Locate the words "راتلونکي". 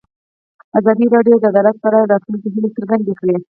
2.13-2.47